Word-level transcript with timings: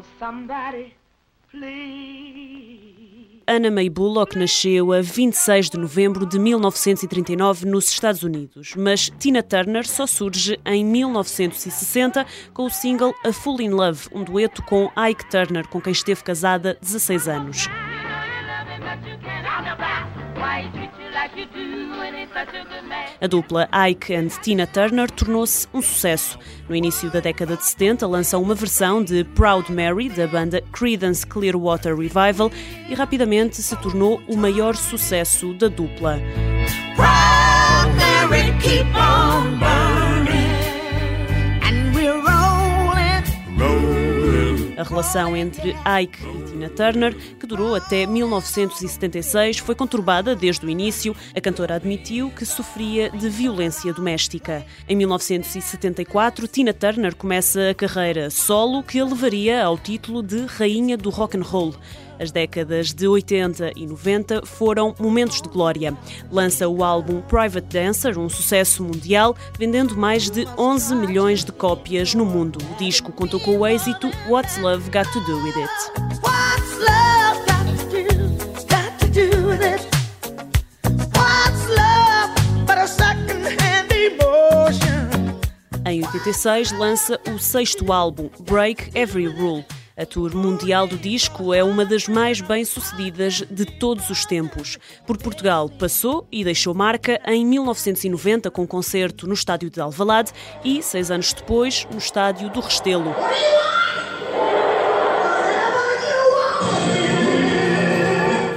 Won't 0.00 0.06
somebody 0.18 0.94
please? 1.50 3.42
Anna 3.46 3.70
May 3.70 3.90
Bullock 3.90 4.38
nasceu 4.38 4.92
a 4.92 5.02
26 5.02 5.70
de 5.70 5.78
novembro 5.78 6.24
de 6.24 6.38
1939 6.38 7.66
nos 7.66 7.88
Estados 7.88 8.22
Unidos, 8.22 8.74
mas 8.76 9.10
Tina 9.18 9.42
Turner 9.42 9.86
só 9.86 10.06
surge 10.06 10.58
em 10.64 10.84
1960 10.84 12.24
com 12.54 12.64
o 12.64 12.70
single 12.70 13.12
A 13.26 13.32
Fool 13.32 13.60
in 13.60 13.70
Love, 13.70 14.08
um 14.12 14.24
dueto 14.24 14.62
com 14.62 14.90
Ike 14.96 15.28
Turner, 15.28 15.68
com 15.68 15.80
quem 15.80 15.92
esteve 15.92 16.22
casada 16.22 16.78
16 16.80 17.28
anos. 17.28 17.68
A 23.20 23.26
dupla 23.26 23.68
Ike 23.88 24.14
and 24.14 24.28
Tina 24.42 24.66
Turner 24.66 25.10
tornou-se 25.10 25.66
um 25.74 25.82
sucesso. 25.82 26.38
No 26.68 26.74
início 26.74 27.10
da 27.10 27.20
década 27.20 27.56
de 27.56 27.64
70, 27.64 28.06
lançam 28.06 28.42
uma 28.42 28.54
versão 28.54 29.02
de 29.02 29.24
Proud 29.24 29.70
Mary 29.72 30.08
da 30.08 30.26
banda 30.26 30.62
Creedence 30.72 31.26
Clearwater 31.26 31.96
Revival 31.96 32.50
e 32.88 32.94
rapidamente 32.94 33.62
se 33.62 33.76
tornou 33.76 34.20
o 34.28 34.36
maior 34.36 34.76
sucesso 34.76 35.52
da 35.54 35.68
dupla. 35.68 36.18
A 44.80 44.82
relação 44.82 45.36
entre 45.36 45.76
Ike 46.02 46.24
e 46.24 46.42
Tina 46.50 46.70
Turner, 46.70 47.14
que 47.38 47.46
durou 47.46 47.74
até 47.74 48.06
1976, 48.06 49.58
foi 49.58 49.74
conturbada 49.74 50.34
desde 50.34 50.64
o 50.64 50.70
início. 50.70 51.14
A 51.36 51.40
cantora 51.40 51.74
admitiu 51.74 52.30
que 52.30 52.46
sofria 52.46 53.10
de 53.10 53.28
violência 53.28 53.92
doméstica. 53.92 54.64
Em 54.88 54.96
1974, 54.96 56.48
Tina 56.48 56.72
Turner 56.72 57.14
começa 57.14 57.68
a 57.68 57.74
carreira 57.74 58.30
solo 58.30 58.82
que 58.82 58.98
a 58.98 59.04
levaria 59.04 59.62
ao 59.62 59.76
título 59.76 60.22
de 60.22 60.46
Rainha 60.46 60.96
do 60.96 61.10
Rock 61.10 61.36
and 61.36 61.42
Roll. 61.42 61.74
As 62.20 62.30
décadas 62.30 62.92
de 62.92 63.08
80 63.08 63.72
e 63.74 63.86
90 63.86 64.44
foram 64.44 64.94
momentos 64.98 65.40
de 65.40 65.48
glória. 65.48 65.96
Lança 66.30 66.68
o 66.68 66.84
álbum 66.84 67.22
Private 67.22 67.66
Dancer, 67.66 68.18
um 68.18 68.28
sucesso 68.28 68.84
mundial, 68.84 69.34
vendendo 69.58 69.96
mais 69.96 70.28
de 70.28 70.46
11 70.58 70.94
milhões 70.96 71.42
de 71.42 71.50
cópias 71.50 72.14
no 72.14 72.26
mundo. 72.26 72.58
O 72.72 72.76
disco 72.76 73.10
contou 73.10 73.40
com 73.40 73.56
o 73.56 73.66
êxito 73.66 74.10
What's 74.28 74.58
Love 74.58 74.90
Got 74.90 75.10
to 75.14 75.20
Do 75.20 75.42
With 75.42 75.54
It? 75.56 75.70
What's 76.20 76.78
love 76.78 77.40
got 77.46 77.64
to 77.78 77.86
do, 77.88 78.04
got 78.68 78.98
to 78.98 79.08
do 79.08 79.48
with 79.48 79.62
it? 79.62 79.88
What's 81.16 81.68
love 81.70 82.34
but 82.66 82.76
a 82.76 82.86
second-hand 82.86 83.90
emotion? 83.94 85.40
Em 85.86 86.04
86 86.04 86.72
lança 86.72 87.18
o 87.34 87.38
sexto 87.38 87.90
álbum, 87.90 88.28
Break 88.40 88.90
Every 88.94 89.26
Rule. 89.26 89.64
A 90.00 90.06
tour 90.06 90.34
mundial 90.34 90.86
do 90.86 90.96
disco 90.96 91.52
é 91.52 91.62
uma 91.62 91.84
das 91.84 92.08
mais 92.08 92.40
bem-sucedidas 92.40 93.42
de 93.50 93.66
todos 93.66 94.08
os 94.08 94.24
tempos. 94.24 94.78
Por 95.06 95.18
Portugal 95.18 95.68
passou 95.68 96.26
e 96.32 96.42
deixou 96.42 96.72
marca 96.72 97.20
em 97.26 97.44
1990 97.44 98.50
com 98.50 98.62
um 98.62 98.66
concerto 98.66 99.26
no 99.26 99.34
estádio 99.34 99.68
de 99.68 99.78
Alvalade 99.78 100.32
e, 100.64 100.82
seis 100.82 101.10
anos 101.10 101.34
depois, 101.34 101.86
no 101.92 101.98
estádio 101.98 102.48
do 102.48 102.60
Restelo. 102.60 103.14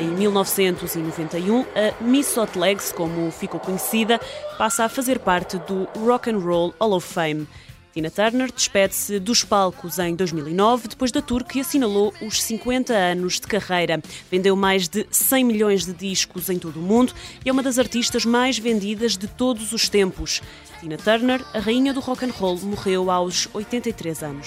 Em 0.00 0.08
1991, 0.16 1.60
a 1.60 2.02
Miss 2.02 2.34
Hot 2.38 2.58
Legs, 2.58 2.92
como 2.92 3.30
ficou 3.30 3.60
conhecida, 3.60 4.18
passa 4.56 4.84
a 4.84 4.88
fazer 4.88 5.18
parte 5.18 5.58
do 5.58 5.86
Rock 5.98 6.30
and 6.30 6.38
Roll 6.38 6.74
Hall 6.80 6.94
of 6.94 7.06
Fame. 7.06 7.46
Tina 7.96 8.10
Turner 8.10 8.52
despede-se 8.52 9.18
dos 9.18 9.42
palcos 9.42 9.98
em 9.98 10.14
2009, 10.14 10.88
depois 10.88 11.10
da 11.10 11.22
tour 11.22 11.42
que 11.42 11.60
assinalou 11.60 12.12
os 12.20 12.42
50 12.42 12.92
anos 12.92 13.40
de 13.40 13.46
carreira. 13.46 14.02
Vendeu 14.30 14.54
mais 14.54 14.86
de 14.86 15.06
100 15.10 15.44
milhões 15.44 15.86
de 15.86 15.94
discos 15.94 16.50
em 16.50 16.58
todo 16.58 16.78
o 16.78 16.82
mundo 16.82 17.14
e 17.42 17.48
é 17.48 17.52
uma 17.52 17.62
das 17.62 17.78
artistas 17.78 18.26
mais 18.26 18.58
vendidas 18.58 19.16
de 19.16 19.26
todos 19.26 19.72
os 19.72 19.88
tempos. 19.88 20.42
Tina 20.78 20.98
Turner, 20.98 21.42
a 21.54 21.58
rainha 21.58 21.94
do 21.94 22.00
rock 22.00 22.26
and 22.26 22.32
roll, 22.32 22.58
morreu 22.58 23.10
aos 23.10 23.48
83 23.54 24.22
anos. 24.22 24.46